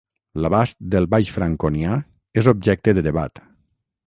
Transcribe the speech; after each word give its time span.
L'abast 0.45 0.77
del 0.95 1.07
baix 1.15 1.29
franconià 1.37 1.99
és 2.43 2.51
objecte 2.57 2.97
de 3.01 3.09
debat. 3.11 3.45